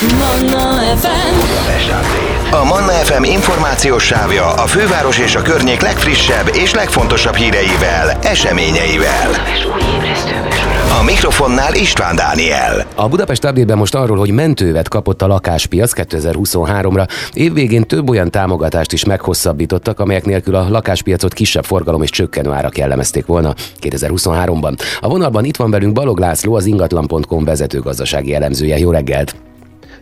Manna 0.00 0.96
FM 0.96 1.34
A 2.50 2.64
Manna 2.64 2.92
FM 2.92 3.22
információs 3.22 4.04
sávja 4.04 4.46
a 4.46 4.66
főváros 4.66 5.18
és 5.18 5.34
a 5.34 5.42
környék 5.42 5.80
legfrissebb 5.80 6.50
és 6.54 6.74
legfontosabb 6.74 7.34
híreivel, 7.34 8.18
eseményeivel. 8.22 9.30
A 11.00 11.02
mikrofonnál 11.04 11.74
István 11.74 12.16
Dániel. 12.16 12.86
A 12.94 13.08
Budapest 13.08 13.44
update 13.44 13.74
most 13.74 13.94
arról, 13.94 14.18
hogy 14.18 14.30
mentővet 14.30 14.88
kapott 14.88 15.22
a 15.22 15.26
lakáspiac 15.26 15.92
2023-ra. 15.94 17.08
Évvégén 17.32 17.86
több 17.86 18.08
olyan 18.08 18.30
támogatást 18.30 18.92
is 18.92 19.04
meghosszabbítottak, 19.04 20.00
amelyek 20.00 20.24
nélkül 20.24 20.54
a 20.54 20.68
lakáspiacot 20.68 21.32
kisebb 21.32 21.64
forgalom 21.64 22.02
és 22.02 22.10
csökkenő 22.10 22.50
árak 22.50 22.78
jellemezték 22.78 23.26
volna 23.26 23.54
2023-ban. 23.80 24.78
A 25.00 25.08
vonalban 25.08 25.44
itt 25.44 25.56
van 25.56 25.70
velünk 25.70 25.92
Balog 25.92 26.18
László, 26.18 26.54
az 26.54 26.66
ingatlan.com 26.66 27.44
vezető 27.44 27.80
gazdasági 27.80 28.34
elemzője. 28.34 28.78
Jó 28.78 28.90
reggelt! 28.90 29.34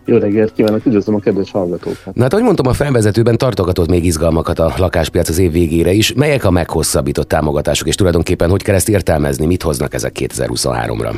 Jó 0.08 0.16
reggelt 0.16 0.52
kívánok, 0.52 0.86
üdvözlöm 0.86 1.14
a 1.14 1.18
kedves 1.18 1.50
hallgatókat. 1.50 2.14
Na 2.14 2.22
hát, 2.22 2.32
ahogy 2.32 2.44
mondtam, 2.44 2.66
a 2.66 2.72
felvezetőben 2.72 3.38
tartogatott 3.38 3.88
még 3.88 4.04
izgalmakat 4.04 4.58
a 4.58 4.72
lakáspiac 4.78 5.28
az 5.28 5.38
év 5.38 5.52
végére 5.52 5.92
is. 5.92 6.12
Melyek 6.12 6.44
a 6.44 6.50
meghosszabbított 6.50 7.28
támogatások, 7.28 7.88
és 7.88 7.94
tulajdonképpen 7.94 8.50
hogy 8.50 8.62
kell 8.62 8.74
ezt 8.74 8.88
értelmezni, 8.88 9.46
mit 9.46 9.62
hoznak 9.62 9.94
ezek 9.94 10.16
2023-ra? 10.20 11.14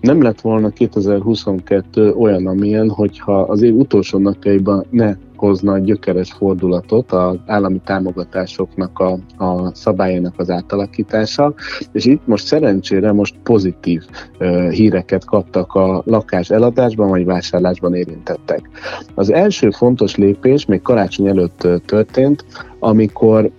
Nem 0.00 0.22
lett 0.22 0.40
volna 0.40 0.68
2022 0.68 2.12
olyan, 2.12 2.46
amilyen, 2.46 2.90
hogyha 2.90 3.40
az 3.40 3.62
év 3.62 3.74
utolsó 3.74 4.18
napjaiban 4.18 4.86
ne 4.90 5.16
hozna 5.36 5.78
gyökeres 5.78 6.32
fordulatot 6.32 7.12
az 7.12 7.36
állami 7.46 7.80
támogatásoknak 7.84 8.98
a, 8.98 9.18
a 9.44 9.74
szabályának 9.74 10.34
az 10.36 10.50
átalakítása, 10.50 11.54
és 11.92 12.04
itt 12.04 12.26
most 12.26 12.46
szerencsére 12.46 13.12
most 13.12 13.34
pozitív 13.42 14.02
uh, 14.38 14.70
híreket 14.70 15.24
kaptak 15.24 15.74
a 15.74 16.02
lakás 16.04 16.50
eladásban 16.50 17.08
vagy 17.08 17.24
vásárlásban 17.24 17.94
érintettek. 17.94 18.68
Az 19.14 19.32
első 19.32 19.70
fontos 19.70 20.16
lépés 20.16 20.66
még 20.66 20.82
karácsony 20.82 21.26
előtt 21.26 21.68
történt, 21.86 22.44
amikor 22.78 23.50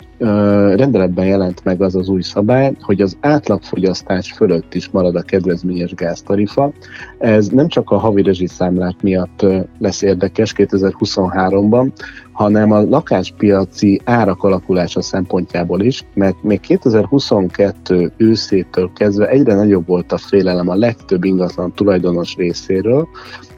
rendeletben 0.75 1.25
jelent 1.25 1.63
meg 1.63 1.81
az 1.81 1.95
az 1.95 2.07
új 2.09 2.21
szabály, 2.21 2.73
hogy 2.81 3.01
az 3.01 3.17
átlagfogyasztás 3.21 4.31
fölött 4.31 4.73
is 4.73 4.89
marad 4.89 5.15
a 5.15 5.21
kedvezményes 5.21 5.93
gáztarifa. 5.93 6.71
Ez 7.17 7.47
nem 7.47 7.67
csak 7.67 7.89
a 7.89 7.97
havi 7.97 8.21
rezsiszámlák 8.21 9.01
miatt 9.01 9.45
lesz 9.79 10.01
érdekes 10.01 10.53
2023-ban, 10.57 11.91
hanem 12.31 12.71
a 12.71 12.81
lakáspiaci 12.81 14.01
árak 14.03 14.43
alakulása 14.43 15.01
szempontjából 15.01 15.81
is, 15.81 16.03
mert 16.13 16.43
még 16.43 16.59
2022 16.59 18.11
őszétől 18.17 18.91
kezdve 18.95 19.27
egyre 19.27 19.55
nagyobb 19.55 19.87
volt 19.87 20.11
a 20.11 20.17
félelem 20.17 20.69
a 20.69 20.75
legtöbb 20.75 21.23
ingatlan 21.23 21.73
tulajdonos 21.73 22.35
részéről, 22.35 23.07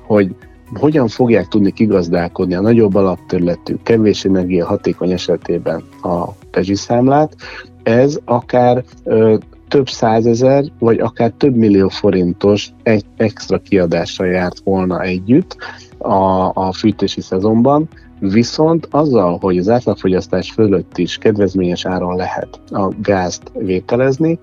hogy 0.05 0.35
hogyan 0.73 1.07
fogják 1.07 1.47
tudni 1.47 1.71
kigazdálkodni 1.71 2.55
a 2.55 2.61
nagyobb 2.61 2.95
alapterületű, 2.95 3.75
kevés 3.83 4.25
energia 4.25 4.65
hatékony 4.65 5.11
esetében 5.11 5.83
a 6.01 6.25
számlát, 6.73 7.35
ez 7.83 8.19
akár 8.25 8.83
ö, 9.03 9.35
több 9.67 9.89
százezer, 9.89 10.63
vagy 10.79 10.99
akár 10.99 11.31
több 11.37 11.55
millió 11.55 11.87
forintos 11.87 12.69
egy 12.83 13.05
extra 13.17 13.57
kiadással 13.57 14.27
járt 14.27 14.59
volna 14.63 15.01
együtt 15.01 15.57
a, 15.97 16.51
a 16.53 16.73
fűtési 16.73 17.21
szezonban, 17.21 17.89
Viszont 18.19 18.87
azzal, 18.91 19.37
hogy 19.41 19.57
az 19.57 19.69
átlagfogyasztás 19.69 20.51
fölött 20.51 20.97
is 20.97 21.17
kedvezményes 21.17 21.85
áron 21.85 22.15
lehet 22.15 22.59
a 22.69 22.93
gázt 23.01 23.51
vételezni, 23.53 24.37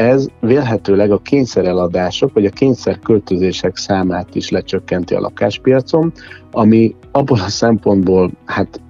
ez 0.00 0.26
vélhetőleg 0.40 1.10
a 1.10 1.18
kényszereladások 1.18 2.32
vagy 2.32 2.44
a 2.44 2.50
kényszerköltözések 2.50 3.76
számát 3.76 4.34
is 4.34 4.50
lecsökkenti 4.50 5.14
a 5.14 5.20
lakáspiacon, 5.20 6.12
ami 6.52 6.94
abból 7.12 7.38
a 7.40 7.48
szempontból 7.48 8.30
hát 8.44 8.80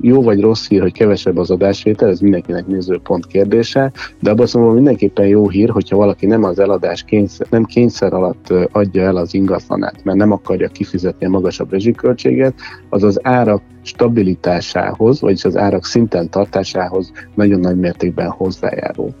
jó 0.00 0.22
vagy 0.22 0.40
rossz 0.40 0.68
hír, 0.68 0.80
hogy 0.80 0.92
kevesebb 0.92 1.36
az 1.36 1.50
adásvétel, 1.50 2.08
ez 2.08 2.20
mindenkinek 2.20 2.66
nézőpont 2.66 3.26
kérdése, 3.26 3.92
de 4.20 4.30
abban 4.30 4.46
szóval 4.46 4.72
mindenképpen 4.72 5.26
jó 5.26 5.48
hír, 5.48 5.70
hogyha 5.70 5.96
valaki 5.96 6.26
nem 6.26 6.44
az 6.44 6.58
eladás 6.58 7.02
kényszer, 7.02 7.46
nem 7.50 7.64
kényszer 7.64 8.12
alatt 8.12 8.52
adja 8.72 9.02
el 9.02 9.16
az 9.16 9.34
ingatlanát, 9.34 10.04
mert 10.04 10.18
nem 10.18 10.32
akarja 10.32 10.68
kifizetni 10.68 11.26
a 11.26 11.30
magasabb 11.30 11.70
rezsiköltséget, 11.70 12.54
az 12.88 13.02
az 13.02 13.18
árak 13.22 13.62
stabilitásához, 13.82 15.20
vagyis 15.20 15.44
az 15.44 15.56
árak 15.56 15.84
szinten 15.84 16.30
tartásához 16.30 17.12
nagyon 17.34 17.60
nagy 17.60 17.78
mértékben 17.78 18.30
hozzájárul. 18.30 19.14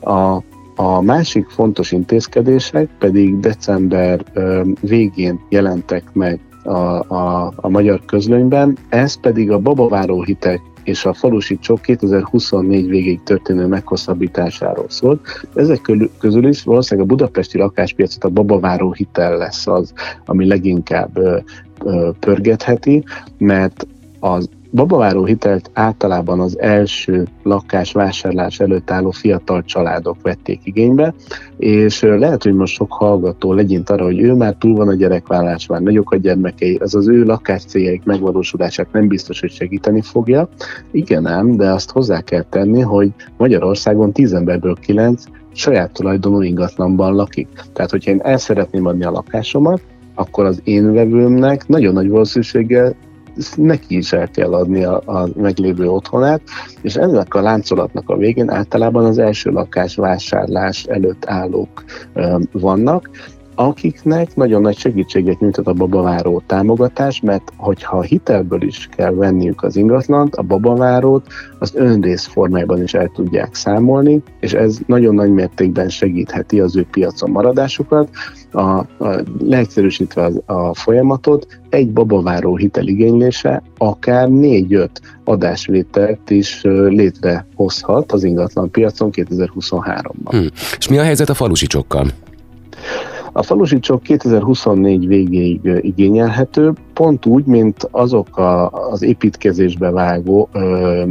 A 0.00 0.42
a 0.76 1.00
másik 1.00 1.48
fontos 1.48 1.92
intézkedések 1.92 2.88
pedig 2.98 3.40
december 3.40 4.24
végén 4.80 5.40
jelentek 5.48 6.12
meg 6.12 6.40
a, 6.62 6.70
a, 7.14 7.52
a 7.56 7.68
magyar 7.68 8.04
közlönyben, 8.04 8.76
ez 8.88 9.20
pedig 9.20 9.50
a 9.50 9.58
babaváró 9.58 10.22
hitek 10.22 10.60
és 10.84 11.04
a 11.04 11.14
falusi 11.14 11.58
csok 11.58 11.80
2024 11.80 12.88
végéig 12.88 13.22
történő 13.22 13.66
meghosszabbításáról 13.66 14.86
szólt. 14.88 15.46
Ezek 15.54 15.90
közül 16.18 16.48
is 16.48 16.62
valószínűleg 16.62 17.10
a 17.10 17.14
budapesti 17.14 17.58
lakáspiacot 17.58 18.24
a 18.24 18.28
babaváró 18.28 18.92
hitel 18.92 19.36
lesz 19.36 19.66
az, 19.66 19.92
ami 20.24 20.46
leginkább 20.46 21.18
pörgetheti, 22.20 23.04
mert 23.38 23.86
az 24.20 24.48
babaváró 24.74 25.24
hitelt 25.24 25.70
általában 25.72 26.40
az 26.40 26.58
első 26.58 27.26
lakás 27.42 27.92
vásárlás 27.92 28.60
előtt 28.60 28.90
álló 28.90 29.10
fiatal 29.10 29.62
családok 29.62 30.16
vették 30.22 30.60
igénybe, 30.64 31.14
és 31.56 32.00
lehet, 32.00 32.42
hogy 32.42 32.54
most 32.54 32.74
sok 32.74 32.92
hallgató 32.92 33.52
legyint 33.52 33.90
arra, 33.90 34.04
hogy 34.04 34.20
ő 34.20 34.32
már 34.32 34.54
túl 34.58 34.76
van 34.76 34.88
a 34.88 34.94
gyerekvállás, 34.94 35.66
már 35.66 35.80
nagyok 35.80 36.12
a 36.12 36.16
gyermekei, 36.16 36.76
az 36.76 36.94
az 36.94 37.08
ő 37.08 37.24
lakáscéljaik 37.24 38.04
megvalósulását 38.04 38.92
nem 38.92 39.08
biztos, 39.08 39.40
hogy 39.40 39.50
segíteni 39.50 40.00
fogja. 40.00 40.48
Igen 40.90 41.26
ám, 41.26 41.56
de 41.56 41.70
azt 41.70 41.90
hozzá 41.90 42.20
kell 42.20 42.44
tenni, 42.50 42.80
hogy 42.80 43.12
Magyarországon 43.36 44.12
10 44.12 44.32
emberből 44.32 44.76
9 44.80 45.24
saját 45.52 45.92
tulajdonú 45.92 46.40
ingatlanban 46.40 47.14
lakik. 47.14 47.48
Tehát, 47.72 47.90
hogyha 47.90 48.10
én 48.10 48.20
el 48.22 48.38
szeretném 48.38 48.86
adni 48.86 49.04
a 49.04 49.10
lakásomat, 49.10 49.80
akkor 50.14 50.44
az 50.44 50.60
én 50.64 50.92
vevőmnek 50.92 51.66
nagyon 51.66 51.92
nagy 51.92 52.08
valószínűséggel 52.08 52.94
neki 53.56 53.96
is 53.96 54.12
el 54.12 54.30
kell 54.30 54.54
adni 54.54 54.84
a, 54.84 55.02
a 55.04 55.28
meglévő 55.36 55.88
otthonát, 55.88 56.40
és 56.82 56.94
ennek 56.94 57.34
a 57.34 57.40
láncolatnak 57.40 58.08
a 58.08 58.16
végén 58.16 58.50
általában 58.50 59.04
az 59.04 59.18
első 59.18 59.50
lakás 59.50 59.96
vásárlás 59.96 60.84
előtt 60.84 61.24
állók 61.26 61.84
vannak, 62.52 63.10
akiknek 63.54 64.36
nagyon 64.36 64.60
nagy 64.60 64.76
segítséget 64.76 65.40
nyújtott 65.40 65.66
a 65.66 65.72
babaváró 65.72 66.42
támogatás, 66.46 67.20
mert 67.20 67.52
hogyha 67.56 68.02
hitelből 68.02 68.62
is 68.62 68.88
kell 68.96 69.14
venniük 69.14 69.62
az 69.62 69.76
ingatlant, 69.76 70.34
a 70.36 70.42
babavárót 70.42 71.26
az 71.58 71.74
önrész 71.74 72.24
formájában 72.24 72.82
is 72.82 72.94
el 72.94 73.10
tudják 73.14 73.54
számolni, 73.54 74.22
és 74.40 74.52
ez 74.52 74.78
nagyon 74.86 75.14
nagy 75.14 75.30
mértékben 75.30 75.88
segítheti 75.88 76.60
az 76.60 76.76
ő 76.76 76.86
piacon 76.90 77.30
maradásukat. 77.30 78.08
A, 78.52 78.60
a, 78.60 78.86
leegyszerűsítve 79.38 80.24
a, 80.24 80.52
a 80.52 80.74
folyamatot, 80.74 81.46
egy 81.68 81.92
babaváró 81.92 82.56
hiteligénylése 82.56 83.62
akár 83.78 84.28
4-5 84.30 84.88
adásvételt 85.24 86.30
is 86.30 86.60
létrehozhat 86.88 88.12
az 88.12 88.24
ingatlan 88.24 88.70
piacon 88.70 89.10
2023-ban. 89.12 90.30
Hmm. 90.30 90.46
És 90.78 90.88
mi 90.88 90.98
a 90.98 91.02
helyzet 91.02 91.28
a 91.28 91.34
falusi 91.34 91.66
csokkal? 91.66 92.06
A 93.36 93.42
falusi 93.42 93.78
csok 93.78 94.02
2024 94.02 95.06
végéig 95.06 95.60
igényelhető, 95.80 96.72
pont 96.92 97.26
úgy, 97.26 97.44
mint 97.44 97.88
azok 97.90 98.36
a, 98.36 98.70
az 98.70 99.02
építkezésbe 99.02 99.90
vágó, 99.90 100.48
ö, 100.52 101.02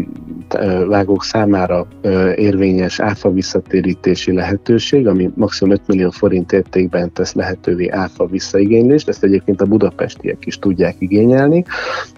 vágók 0.87 1.23
számára 1.23 1.87
ö, 2.01 2.31
érvényes 2.33 2.99
áfa 2.99 3.31
visszatérítési 3.31 4.33
lehetőség, 4.33 5.07
ami 5.07 5.31
maximum 5.35 5.73
5 5.73 5.81
millió 5.87 6.09
forint 6.09 6.51
értékben 6.51 7.13
tesz 7.13 7.33
lehetővé 7.33 7.87
áfa 7.87 8.25
visszaigénylést, 8.25 9.07
ezt 9.07 9.23
egyébként 9.23 9.61
a 9.61 9.65
budapestiek 9.65 10.45
is 10.45 10.59
tudják 10.59 10.95
igényelni. 10.99 11.63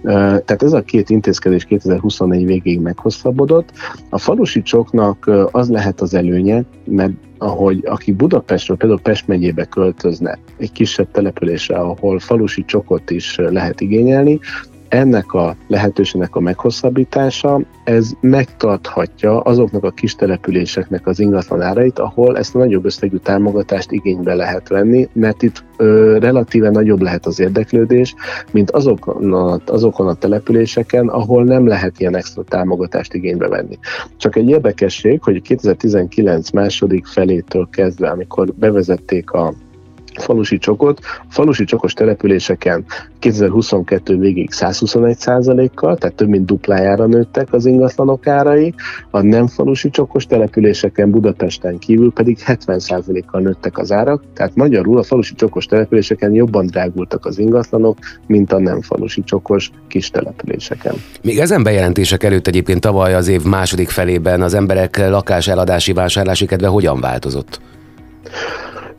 Ö, 0.04 0.12
tehát 0.12 0.64
ez 0.64 0.74
a 0.74 0.82
két 0.82 1.10
intézkedés 1.10 1.66
2024 1.66 2.46
végéig 2.46 2.80
meghosszabbodott. 2.80 3.72
A 4.10 4.18
falusi 4.18 4.62
csoknak 4.62 5.30
az 5.52 5.70
lehet 5.70 6.02
az 6.02 6.14
előnye, 6.14 6.64
mert 6.84 7.14
ahogy 7.38 7.86
aki 7.86 8.12
Budapestről, 8.12 8.78
például 8.78 9.02
Pest 9.02 9.28
megyébe 9.28 9.66
költözne, 9.66 10.40
egy 10.58 10.72
kisebb 10.72 11.12
településre, 11.12 11.76
ahol 11.76 12.20
falusi 12.20 12.66
csokot 12.66 13.10
is 13.10 13.36
lehet 13.36 13.82
igényelni, 13.82 14.40
ennek 14.90 15.34
a 15.34 15.56
lehetőségnek 15.68 16.36
a 16.36 16.40
meghosszabbítása, 16.40 17.62
ez 17.84 18.12
megtarthatja 18.20 19.40
azoknak 19.40 19.84
a 19.84 19.92
kis 19.92 20.16
településeknek 20.16 21.08
az 21.08 21.20
ingatlan 21.20 21.62
árait, 21.62 22.00
ahol 22.00 22.38
ezt 22.38 22.56
a 22.56 22.58
nagyobb 22.58 22.86
összegű 22.86 23.18
támogatást 23.18 23.92
igénybe 23.92 24.34
lehet 24.34 24.68
venni, 24.68 25.10
mert 25.14 25.42
itt 25.42 25.64
ö, 25.78 26.18
relatíve 26.20 26.70
nagyobb 26.70 27.02
lehet 27.02 27.26
az 27.26 27.40
érdeklődés, 27.40 28.16
mint 28.52 28.72
azokon 28.72 29.34
a, 29.34 29.60
azokon 29.66 30.08
a 30.08 30.14
településeken, 30.14 31.08
ahol 31.08 31.44
nem 31.44 31.68
lehet 31.68 32.00
ilyen 32.00 32.16
extra 32.16 32.44
támogatást 32.44 33.14
igénybe 33.14 33.48
venni. 33.48 33.80
Csak 34.18 34.36
egy 34.36 34.50
érdekesség, 34.50 35.22
hogy 35.24 35.42
2019 35.42 36.50
második 36.50 37.06
felétől 37.06 37.68
kezdve, 37.72 38.10
amikor 38.10 38.54
bevezették 38.54 39.32
a 39.32 39.54
falusi 40.20 40.58
csokot. 40.58 41.00
A 41.04 41.26
falusi 41.30 41.64
csokos 41.64 41.94
településeken 41.94 42.86
2022 43.20 44.18
végig 44.18 44.50
121%-kal, 44.54 45.98
tehát 45.98 46.16
több 46.16 46.30
mint 46.30 46.46
duplájára 46.46 47.06
nőttek 47.06 47.54
az 47.54 47.66
ingatlanok 47.66 48.28
árai, 48.28 48.74
a 49.10 49.22
nem 49.22 49.48
falusi 49.48 49.90
csokos 49.90 50.26
településeken 50.26 51.12
Budapesten 51.12 51.78
kívül 51.78 52.14
pedig 52.14 52.38
70%-kal 52.46 53.42
nőttek 53.42 53.78
az 53.78 53.92
árak, 53.92 54.24
tehát 54.34 54.56
magyarul 54.56 54.98
a 54.98 55.04
falusi 55.04 55.36
csokos 55.36 55.66
településeken 55.66 56.34
jobban 56.34 56.66
drágultak 56.66 57.26
az 57.26 57.40
ingatlanok, 57.40 57.98
mint 58.28 58.52
a 58.52 58.60
nem 58.60 58.82
falusi 58.82 59.24
csokos 59.24 59.72
kis 59.88 60.10
településeken. 60.10 60.94
Még 61.22 61.40
ezen 61.40 61.64
bejelentések 61.64 62.24
előtt 62.24 62.48
egyébként 62.48 62.82
tavaly 62.82 63.14
az 63.14 63.28
év 63.28 63.44
második 63.44 63.90
felében 63.90 64.42
az 64.42 64.54
emberek 64.54 64.98
lakás 65.10 65.48
eladási 65.48 65.94
vásárlási 65.94 66.46
kedve 66.46 66.68
hogyan 66.68 67.00
változott? 67.00 67.60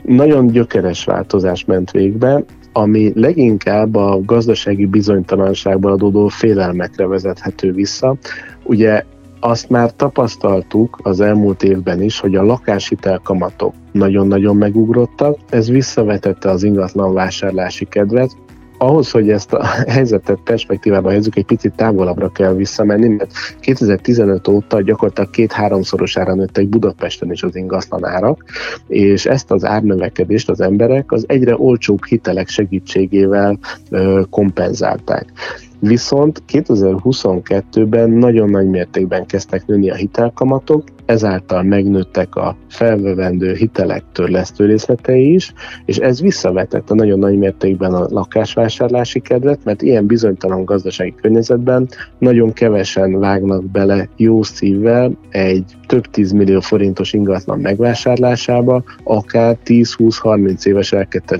Nagyon 0.06 0.46
gyökeres 0.46 1.04
változás 1.04 1.64
ment 1.64 1.90
végbe, 1.90 2.44
ami 2.72 3.12
leginkább 3.14 3.94
a 3.94 4.20
gazdasági 4.24 4.86
bizonytalanságból 4.86 5.92
adódó 5.92 6.28
félelmekre 6.28 7.06
vezethető 7.06 7.72
vissza. 7.72 8.16
Ugye 8.64 9.04
azt 9.40 9.70
már 9.70 9.92
tapasztaltuk 9.92 10.98
az 11.02 11.20
elmúlt 11.20 11.62
évben 11.62 12.02
is, 12.02 12.20
hogy 12.20 12.34
a 12.34 12.42
lakáshitel 12.42 13.20
kamatok 13.24 13.74
nagyon-nagyon 13.92 14.56
megugrottak, 14.56 15.38
ez 15.50 15.70
visszavetette 15.70 16.50
az 16.50 16.62
ingatlan 16.62 17.12
vásárlási 17.12 17.84
kedvet, 17.84 18.36
ahhoz, 18.78 19.10
hogy 19.10 19.30
ezt 19.30 19.52
a 19.52 19.64
helyzetet 19.96 20.38
perspektívába 20.44 21.08
helyezünk, 21.08 21.36
egy 21.36 21.44
picit 21.44 21.72
távolabbra 21.76 22.32
kell 22.32 22.54
visszamenni, 22.54 23.08
mert 23.08 23.32
2015 23.60 24.48
óta 24.48 24.82
gyakorlatilag 24.82 25.30
két-háromszorosára 25.30 26.34
nőttek 26.34 26.68
Budapesten 26.68 27.32
is 27.32 27.42
az 27.42 27.56
ingatlan 27.56 28.04
árak, 28.04 28.44
és 28.88 29.26
ezt 29.26 29.50
az 29.50 29.64
árnövekedést 29.64 30.48
az 30.48 30.60
emberek 30.60 31.12
az 31.12 31.24
egyre 31.28 31.56
olcsóbb 31.56 32.04
hitelek 32.04 32.48
segítségével 32.48 33.58
ö, 33.90 34.22
kompenzálták. 34.30 35.32
Viszont 35.80 36.42
2022-ben 36.52 38.10
nagyon 38.10 38.50
nagy 38.50 38.68
mértékben 38.68 39.26
kezdtek 39.26 39.66
nőni 39.66 39.90
a 39.90 39.94
hitelkamatok, 39.94 40.84
ezáltal 41.06 41.62
megnőttek 41.62 42.34
a 42.34 42.56
felvevendő 42.68 43.54
hitelek 43.54 44.04
törlesztő 44.12 44.66
részletei 44.66 45.34
is, 45.34 45.52
és 45.84 45.96
ez 45.96 46.20
visszavetett 46.20 46.90
a 46.90 46.94
nagyon 46.94 47.18
nagy 47.18 47.38
mértékben 47.38 47.94
a 47.94 48.06
lakásvásárlási 48.08 49.20
kedvet, 49.20 49.64
mert 49.64 49.82
ilyen 49.82 50.06
bizonytalan 50.06 50.64
gazdasági 50.64 51.14
környezetben 51.20 51.88
nagyon 52.18 52.52
kevesen 52.52 53.18
vágnak 53.18 53.64
bele 53.64 54.08
jó 54.16 54.42
szívvel 54.42 55.18
egy 55.30 55.64
több 55.86 56.06
tízmillió 56.06 56.60
forintos 56.60 57.12
ingatlan 57.12 57.58
megvásárlásába, 57.58 58.82
akár 59.04 59.58
10-20-30 59.64 60.66
éves 60.66 60.94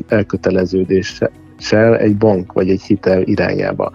elköteleződéssel 0.09 1.31
sel 1.59 1.99
egy 1.99 2.17
bank 2.17 2.53
vagy 2.53 2.71
egy 2.71 2.83
hitel 2.83 3.23
irányába. 3.23 3.91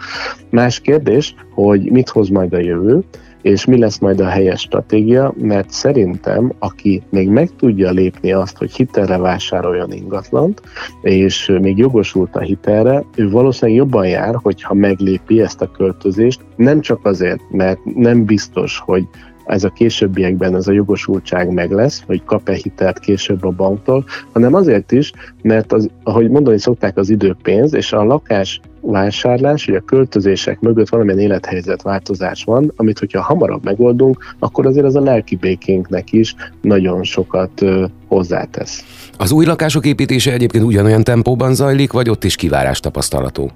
Más 0.49 0.79
kérdés, 0.79 1.35
hogy 1.53 1.91
mit 1.91 2.09
hoz 2.09 2.29
majd 2.29 2.53
a 2.53 2.59
jövő, 2.59 3.03
és 3.41 3.65
mi 3.65 3.77
lesz 3.77 3.99
majd 3.99 4.19
a 4.19 4.27
helyes 4.27 4.61
stratégia, 4.61 5.33
mert 5.37 5.69
szerintem, 5.69 6.53
aki 6.59 7.03
még 7.09 7.29
meg 7.29 7.49
tudja 7.57 7.91
lépni 7.91 8.31
azt, 8.31 8.57
hogy 8.57 8.71
hitelre 8.71 9.17
vásároljon 9.17 9.91
ingatlant, 9.91 10.61
és 11.01 11.51
még 11.61 11.77
jogosult 11.77 12.35
a 12.35 12.39
hitelre, 12.39 13.03
ő 13.15 13.29
valószínűleg 13.29 13.79
jobban 13.79 14.07
jár, 14.07 14.35
hogyha 14.41 14.73
meglépi 14.73 15.41
ezt 15.41 15.61
a 15.61 15.71
költözést, 15.71 16.41
nem 16.55 16.81
csak 16.81 17.05
azért, 17.05 17.41
mert 17.51 17.79
nem 17.95 18.25
biztos, 18.25 18.79
hogy 18.79 19.07
ez 19.51 19.63
a 19.63 19.69
későbbiekben 19.69 20.55
ez 20.55 20.67
a 20.67 20.71
jogosultság 20.71 21.53
meg 21.53 21.71
lesz, 21.71 22.03
hogy 22.05 22.23
kap-e 22.23 22.53
hitelt 22.53 22.99
később 22.99 23.43
a 23.43 23.49
banktól, 23.49 24.05
hanem 24.31 24.53
azért 24.53 24.91
is, 24.91 25.11
mert 25.41 25.73
az, 25.73 25.89
ahogy 26.03 26.29
mondani 26.29 26.59
szokták, 26.59 26.97
az 26.97 27.09
időpénz, 27.09 27.73
és 27.73 27.93
a 27.93 28.03
lakás 28.03 28.59
vásárlás, 28.81 29.65
hogy 29.65 29.75
a 29.75 29.79
költözések 29.81 30.59
mögött 30.59 30.89
valamilyen 30.89 31.19
élethelyzet 31.19 31.81
változás 31.81 32.43
van, 32.43 32.73
amit 32.75 32.99
hogyha 32.99 33.21
hamarabb 33.21 33.63
megoldunk, 33.63 34.35
akkor 34.39 34.65
azért 34.65 34.85
az 34.85 34.95
a 34.95 35.01
lelki 35.01 35.35
békénknek 35.35 36.11
is 36.11 36.35
nagyon 36.61 37.03
sokat 37.03 37.65
hozzátesz. 38.07 38.83
Az 39.17 39.31
új 39.31 39.45
lakások 39.45 39.85
építése 39.85 40.31
egyébként 40.33 40.63
ugyanolyan 40.63 41.03
tempóban 41.03 41.53
zajlik, 41.55 41.91
vagy 41.91 42.09
ott 42.09 42.23
is 42.23 42.35
kivárás 42.35 42.79
tapasztalható? 42.79 43.51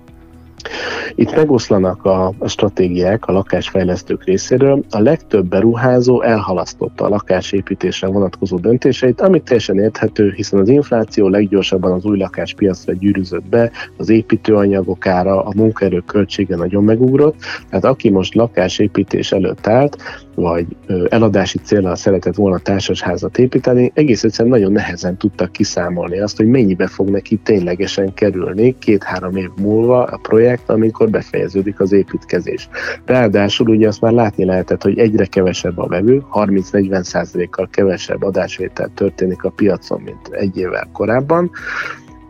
Itt 1.16 1.36
megoszlanak 1.36 2.06
a, 2.06 2.34
stratégiák 2.48 3.26
a 3.26 3.32
lakásfejlesztők 3.32 4.24
részéről. 4.24 4.84
A 4.90 5.00
legtöbb 5.00 5.46
beruházó 5.46 6.22
elhalasztotta 6.22 7.06
a 7.06 7.10
lakásépítésre 7.10 8.08
vonatkozó 8.08 8.58
döntéseit, 8.58 9.22
amit 9.22 9.44
teljesen 9.44 9.80
érthető, 9.80 10.34
hiszen 10.36 10.60
az 10.60 10.70
infláció 10.70 11.28
leggyorsabban 11.28 11.92
az 11.92 12.06
új 12.06 12.18
lakáspiacra 12.18 12.94
gyűrűzött 12.94 13.46
be, 13.46 13.72
az 13.98 14.10
építőanyagok 14.10 15.08
ára, 15.08 15.44
a 15.44 15.52
munkaerő 15.56 16.00
költsége 16.00 16.56
nagyon 16.56 16.84
megugrott, 16.84 17.36
tehát 17.70 17.86
aki 17.86 18.10
most 18.10 18.34
lakásépítés 18.34 19.32
előtt 19.32 19.68
állt, 19.68 19.98
vagy 20.36 20.66
eladási 21.10 21.58
célral 21.58 21.96
szeretett 21.96 22.36
volna 22.36 22.58
társasházat 22.58 23.38
építeni, 23.38 23.92
egész 23.94 24.24
egyszerűen 24.24 24.54
nagyon 24.54 24.72
nehezen 24.72 25.18
tudtak 25.18 25.52
kiszámolni 25.52 26.20
azt, 26.20 26.38
hogy 26.38 26.48
mennyibe 26.48 26.88
fog 26.88 27.10
neki 27.10 27.36
ténylegesen 27.36 28.14
kerülni 28.14 28.78
két-három 28.80 29.36
év 29.36 29.50
múlva 29.62 30.04
a 30.04 30.18
projekt, 30.18 30.70
amikor 30.70 31.10
befejeződik 31.10 31.80
az 31.80 31.92
építkezés. 31.92 32.70
Ráadásul 33.06 33.70
ugye 33.70 33.88
azt 33.88 34.02
már 34.02 34.12
látni 34.12 34.46
lehetett, 34.46 34.84
hogy 34.84 35.00
egyre 35.00 35.26
kevesebb 35.26 35.78
a 35.78 35.88
vevő, 35.88 36.24
30-40 36.34 37.48
kal 37.50 37.68
kevesebb 37.72 38.24
adásvétel 38.24 38.92
történik 38.94 39.44
a 39.44 39.50
piacon, 39.50 40.02
mint 40.02 40.28
egy 40.32 40.58
évvel 40.58 40.90
korábban, 40.94 41.52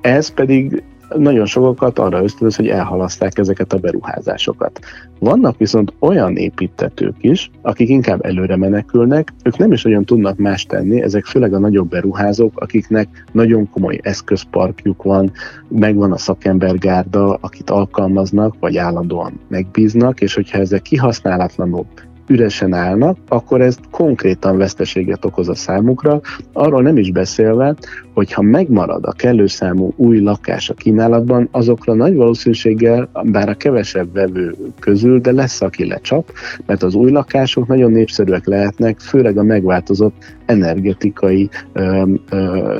ez 0.02 0.30
pedig 0.30 0.84
nagyon 1.18 1.46
sokakat 1.46 2.00
arra 2.00 2.24
ösztönöz, 2.24 2.56
hogy 2.56 2.68
elhalaszták 2.68 3.38
ezeket 3.38 3.74
a 3.74 3.78
beruházásokat. 3.78 4.80
Vannak 5.20 5.58
viszont 5.58 5.94
olyan 6.00 6.36
építetők 6.36 7.16
is, 7.22 7.52
akik 7.62 7.90
inkább 7.90 8.26
előre 8.26 8.56
menekülnek, 8.56 9.34
ők 9.44 9.58
nem 9.58 9.72
is 9.72 9.86
olyan 9.86 10.06
tudnak 10.06 10.38
más 10.38 10.66
tenni, 10.66 11.02
ezek 11.02 11.26
főleg 11.26 11.54
a 11.54 11.60
nagyobb 11.60 11.90
beruházók, 11.90 12.60
akiknek 12.60 13.26
nagyon 13.32 13.70
komoly 13.70 14.00
eszközparkjuk 14.02 15.04
van, 15.04 15.32
megvan 15.68 16.12
a 16.12 16.18
szakembergárda, 16.18 17.34
akit 17.34 17.70
alkalmaznak, 17.70 18.56
vagy 18.60 18.78
állandóan 18.78 19.40
megbíznak, 19.48 20.22
és 20.22 20.34
hogyha 20.34 20.58
ezek 20.58 20.82
kihasználatlanul 20.82 21.86
üresen 22.28 22.74
állnak, 22.74 23.18
akkor 23.28 23.62
ez 23.62 23.78
konkrétan 23.92 24.58
veszteséget 24.58 25.26
okoz 25.26 25.50
a 25.50 25.56
számukra, 25.56 26.22
arról 26.54 26.82
nem 26.82 26.98
is 26.98 27.12
beszélve, 27.12 27.76
hogy 28.14 28.32
ha 28.32 28.42
megmarad 28.42 29.06
a 29.06 29.12
kellő 29.12 29.48
számú 29.48 29.94
új 29.96 30.20
lakás 30.20 30.70
a 30.70 30.74
kínálatban, 30.74 31.48
azokra 31.52 31.94
nagy 31.94 32.16
valószínűséggel, 32.16 33.10
bár 33.24 33.50
a 33.50 33.54
kevesebb 33.54 34.14
vevő 34.14 34.56
közül, 34.80 35.20
de 35.20 35.32
lesz, 35.32 35.62
aki 35.62 35.88
lecsap, 35.88 36.32
mert 36.66 36.84
az 36.84 36.96
új 36.96 37.12
lakások 37.12 37.68
nagyon 37.68 37.92
népszerűek 37.92 38.46
lehetnek, 38.46 39.00
főleg 39.00 39.38
a 39.38 39.44
megváltozott 39.44 40.36
energetikai 40.46 41.50
ö, 41.74 42.14
ö, 42.30 42.80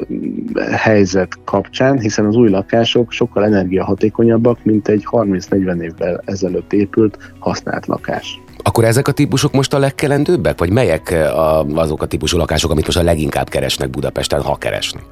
helyzet 0.72 1.38
kapcsán, 1.44 2.00
hiszen 2.00 2.26
az 2.26 2.36
új 2.36 2.50
lakások 2.50 3.12
sokkal 3.12 3.46
energiahatékonyabbak, 3.46 4.64
mint 4.64 4.88
egy 4.88 5.04
30-40 5.12 5.82
évvel 5.82 6.22
ezelőtt 6.26 6.74
épült 6.74 7.34
használt 7.40 7.86
lakás. 7.86 8.40
Akkor 8.68 8.84
ezek 8.84 9.08
a 9.08 9.12
típusok 9.12 9.52
most 9.52 9.74
a 9.74 9.78
legkelendőbbek, 9.78 10.60
vagy 10.60 10.70
melyek 10.70 11.12
a, 11.12 11.66
azok 11.66 12.02
a 12.02 12.06
típusú 12.06 12.38
lakások, 12.38 12.72
amit 12.72 12.86
most 12.86 12.98
a 12.98 13.04
leginkább 13.04 13.50
keresnek 13.50 13.90
Budapesten, 13.90 14.42
ha 14.42 14.56
keresnek? 14.56 15.04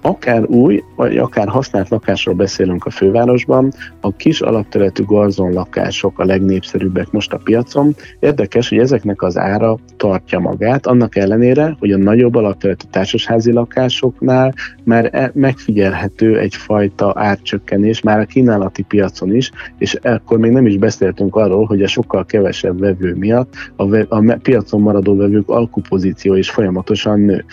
Akár 0.00 0.44
új, 0.44 0.82
vagy 0.96 1.16
akár 1.16 1.48
használt 1.48 1.88
lakásról 1.88 2.34
beszélünk 2.34 2.84
a 2.84 2.90
fővárosban, 2.90 3.72
a 4.00 4.16
kis 4.16 4.40
alapterületű 4.40 5.04
garzon 5.04 5.52
lakások 5.52 6.18
a 6.18 6.24
legnépszerűbbek 6.24 7.10
most 7.10 7.32
a 7.32 7.40
piacon. 7.44 7.94
Érdekes, 8.18 8.68
hogy 8.68 8.78
ezeknek 8.78 9.22
az 9.22 9.36
ára 9.36 9.78
tartja 9.96 10.38
magát, 10.38 10.86
annak 10.86 11.16
ellenére, 11.16 11.76
hogy 11.78 11.92
a 11.92 11.96
nagyobb 11.96 12.34
alapterületű 12.34 12.86
társasházi 12.90 13.52
lakásoknál 13.52 14.54
már 14.84 15.08
e- 15.12 15.30
megfigyelhető 15.34 16.38
egyfajta 16.38 17.12
árcsökkenés, 17.16 18.00
már 18.00 18.20
a 18.20 18.24
kínálati 18.24 18.82
piacon 18.82 19.34
is, 19.34 19.50
és 19.78 19.94
ekkor 19.94 20.38
még 20.38 20.50
nem 20.50 20.66
is 20.66 20.76
beszéltünk 20.76 21.36
arról, 21.36 21.64
hogy 21.64 21.82
a 21.82 21.86
sokkal 21.86 22.24
kevesebb 22.24 22.78
vevő 22.78 23.14
miatt 23.14 23.54
a, 23.76 23.88
ve- 23.88 24.10
a 24.10 24.38
piacon 24.42 24.80
maradó 24.80 25.16
vevők 25.16 25.48
alkupozíció 25.48 26.34
is 26.34 26.50
folyamatosan 26.50 27.20
nő. 27.20 27.44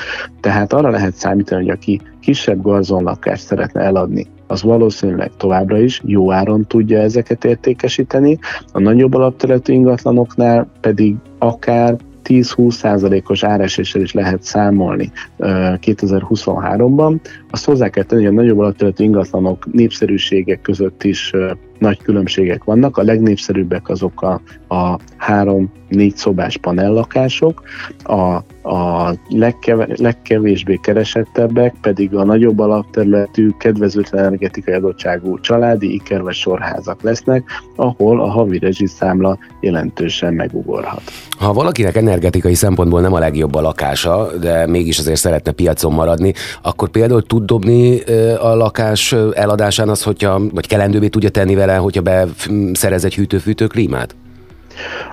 Tehát 0.41 0.73
arra 0.73 0.89
lehet 0.89 1.13
számítani, 1.15 1.61
hogy 1.61 1.75
aki 1.75 2.01
kisebb 2.27 2.61
garzonlakást 2.61 3.43
szeretne 3.43 3.81
eladni, 3.81 4.27
az 4.47 4.63
valószínűleg 4.63 5.31
továbbra 5.37 5.79
is 5.79 6.01
jó 6.05 6.31
áron 6.31 6.65
tudja 6.65 6.99
ezeket 6.99 7.45
értékesíteni, 7.45 8.39
a 8.71 8.79
nagyobb 8.79 9.13
alapterületű 9.13 9.73
ingatlanoknál 9.73 10.67
pedig 10.81 11.15
akár 11.37 11.95
10-20%-os 12.23 13.43
áreséssel 13.43 14.01
is 14.01 14.13
lehet 14.13 14.43
számolni 14.43 15.11
2023-ban. 15.39 17.19
Azt 17.49 17.65
hozzá 17.65 17.89
kell 17.89 18.03
tenni, 18.03 18.25
hogy 18.25 18.31
a 18.31 18.41
nagyobb 18.41 18.59
alapterületű 18.59 19.03
ingatlanok 19.03 19.71
népszerűségek 19.71 20.61
között 20.61 21.03
is 21.03 21.33
nagy 21.79 22.01
különbségek 22.01 22.63
vannak. 22.63 22.97
A 22.97 23.03
legnépszerűbbek 23.03 23.89
azok 23.89 24.21
a, 24.21 24.41
a 24.75 24.99
három-négy 25.17 26.15
szobás 26.15 26.57
panellakások, 26.57 27.61
a, 28.03 28.43
a 28.69 29.13
legkev- 29.29 29.99
legkevésbé 29.99 30.79
keresettebbek 30.81 31.75
pedig 31.81 32.15
a 32.15 32.23
nagyobb 32.23 32.59
alapterületű, 32.59 33.49
kedvezőtlen 33.57 34.25
energetikai 34.25 34.73
adottságú 34.73 35.39
családi 35.39 35.93
iker 35.93 36.21
vagy 36.21 36.33
sorházak 36.33 37.01
lesznek, 37.01 37.43
ahol 37.75 38.21
a 38.21 38.29
havi 38.29 38.59
rezsiszámla 38.59 39.37
jelentősen 39.59 40.33
megugorhat. 40.33 41.01
Ha 41.37 41.53
valakinek 41.53 41.95
energetikai 41.95 42.53
szempontból 42.53 43.01
nem 43.01 43.13
a 43.13 43.19
legjobb 43.19 43.55
a 43.55 43.61
lakása, 43.61 44.37
de 44.39 44.67
mégis 44.67 44.99
azért 44.99 45.19
szeretne 45.19 45.51
piacon 45.51 45.93
maradni, 45.93 46.33
akkor 46.61 46.89
például 46.89 47.23
tud 47.23 47.45
dobni 47.45 47.99
a 48.39 48.55
lakás 48.55 49.15
eladásán 49.33 49.89
az, 49.89 50.03
hogyha, 50.03 50.41
vagy 50.51 50.67
kelendővé 50.67 51.07
tudja 51.07 51.29
tenni 51.29 51.55
vele, 51.55 51.66
hogyha 51.75 52.01
beszerez 52.01 53.05
egy 53.05 53.15
hűtő-fűtő 53.15 53.67
klímát? 53.67 54.15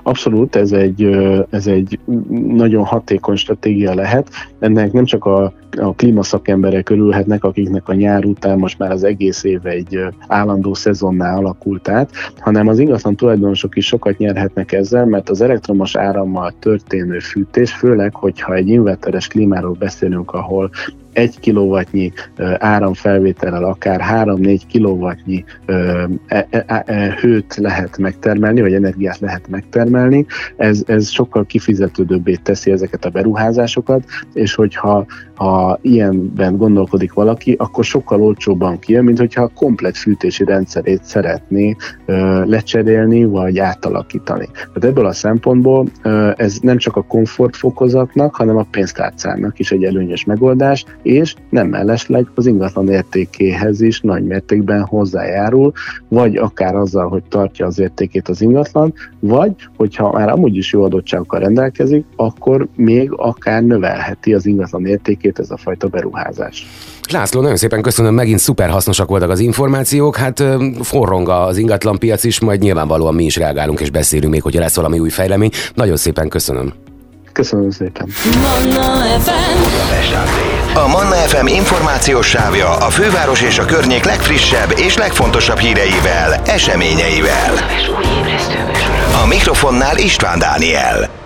Abszolút, 0.03 0.57
ez 0.57 0.73
egy, 0.73 1.03
ez 1.51 1.67
egy 1.67 1.99
nagyon 2.47 2.85
hatékony 2.85 3.37
stratégia 3.37 3.95
lehet. 3.95 4.29
Ennek 4.59 4.93
nem 4.93 5.05
csak 5.05 5.25
a, 5.25 5.53
a 5.77 5.95
klímaszakemberek 5.95 6.91
örülhetnek, 6.91 7.45
akiknek 7.45 7.89
a 7.89 7.95
nyár 7.95 8.25
után 8.25 8.59
most 8.59 8.79
már 8.79 8.91
az 8.91 9.05
egész 9.05 9.45
év 9.45 9.67
egy 9.67 9.99
állandó 10.29 10.75
szezonná 10.75 11.37
alakult 11.37 11.89
át, 11.89 12.11
hanem 12.39 12.69
az 12.69 12.79
ingatlan 12.79 13.17
tulajdonosok 13.17 13.77
is 13.77 13.87
sokat 13.87 14.19
nyerhetnek 14.19 14.73
ezzel, 14.73 15.05
mert 15.05 15.29
az 15.29 15.41
elektromos 15.41 15.97
árammal 15.97 16.55
történő 16.59 17.19
fűtés, 17.19 17.73
főleg, 17.73 18.15
hogyha 18.15 18.55
egy 18.55 18.69
inverteres 18.69 19.27
klímáról 19.27 19.77
beszélünk, 19.79 20.31
ahol 20.33 20.71
1 21.15 21.41
kilowattnyi 21.41 22.13
áramfelvétellel 22.59 23.65
akár 23.65 24.01
3-4 24.11 24.61
kilowattnyi 24.69 25.45
e, 25.67 26.07
e, 26.27 26.85
e, 26.87 27.17
hőt 27.21 27.57
lehet 27.57 27.99
megtermelni, 27.99 28.61
vagy 28.61 28.75
energiát 28.75 29.19
lehet 29.19 29.49
megtermelni, 29.49 30.27
ez, 30.57 30.83
ez 30.87 31.09
sokkal 31.09 31.47
kifizetődőbbé 31.47 32.35
teszi 32.35 32.71
ezeket 32.71 33.05
a 33.05 33.11
beruházásokat, 33.11 34.05
és 34.33 34.55
hogyha 34.55 35.07
ha 35.35 35.79
ilyenben 35.83 36.57
gondolkodik 36.57 37.13
valaki, 37.13 37.55
akkor 37.59 37.85
sokkal 37.85 38.23
olcsóbban 38.23 38.79
kijön, 38.79 39.05
mint 39.05 39.19
hogyha 39.19 39.43
a 39.43 39.51
komplet 39.55 39.97
fűtési 39.97 40.45
rendszerét 40.45 41.05
szeretné 41.05 41.77
ö, 42.05 42.45
lecserélni, 42.45 43.25
vagy 43.25 43.59
átalakítani. 43.59 44.49
Tehát 44.53 44.85
ebből 44.85 45.07
a 45.07 45.13
szempontból 45.13 45.87
ez 46.37 46.59
nem 46.61 46.79
csak 46.79 46.97
a 46.97 47.03
komfortfokozatnak, 47.03 48.35
hanem 48.35 48.57
a 48.57 48.67
pénztárcának 48.71 49.59
is 49.59 49.73
egy 49.73 49.85
előnyös 49.85 50.25
megoldás, 50.25 50.85
és 51.05 51.35
nem 51.51 51.69
mellesleg 51.69 52.27
az 52.35 52.47
ingatlan 52.47 52.89
értékéhez 52.89 53.81
is 53.81 54.01
nagy 54.01 54.25
mértékben 54.25 54.83
hozzájárul, 54.83 55.73
vagy 56.09 56.37
akár 56.37 56.75
azzal, 56.75 57.09
hogy 57.09 57.23
tartja 57.29 57.67
az 57.67 57.79
értékét 57.79 58.29
az 58.29 58.41
ingatlan, 58.41 58.95
vagy 59.21 59.53
hogyha 59.77 60.13
már 60.13 60.29
amúgy 60.29 60.57
is 60.57 60.73
jó 60.73 60.83
adottságokkal 60.83 61.41
rendelkezik, 61.41 62.05
akkor 62.17 62.69
még 62.77 63.13
akár 63.17 63.63
növelheti 63.63 64.35
az 64.35 64.47
ingatlan 64.47 64.87
értékét 64.87 65.39
ez 65.39 65.51
a 65.51 65.57
fajta 65.57 65.89
beruházás. 65.89 66.67
László, 67.11 67.41
nagyon 67.41 67.57
szépen 67.57 67.83
köszönöm, 67.83 68.15
megint 68.15 68.39
szuper 68.39 68.69
hasznosak 68.69 69.09
voltak 69.09 69.31
az 69.31 69.41
információk, 69.41 70.17
hát 70.17 70.43
forrong 70.81 71.29
az 71.29 71.57
ingatlan 71.57 71.99
piac 71.99 72.25
is, 72.25 72.41
majd 72.41 72.61
nyilvánvalóan 72.61 73.15
mi 73.15 73.25
is 73.25 73.37
reagálunk 73.37 73.81
és 73.81 73.91
beszélünk 73.91 74.33
még, 74.33 74.43
hogyha 74.43 74.61
lesz 74.61 74.77
valami 74.77 74.99
új 74.99 75.11
fejlemény. 75.11 75.51
Nagyon 75.75 75.97
szépen 75.97 76.29
köszönöm. 76.29 76.73
Köszönöm 77.33 77.71
szépen. 77.71 78.09
Manna 78.43 79.03
FM. 79.19 80.64
A 80.77 80.87
Manna 80.87 81.15
FM 81.15 81.47
információs 81.47 82.27
sávja 82.27 82.77
a 82.77 82.91
főváros 82.91 83.43
és 83.43 83.59
a 83.59 83.65
környék 83.65 84.05
legfrissebb 84.05 84.79
és 84.79 84.97
legfontosabb 84.97 85.59
híreivel, 85.59 86.43
eseményeivel. 86.45 87.53
A 89.23 89.27
mikrofonnál 89.27 89.97
István 89.97 90.39
Dániel. 90.39 91.24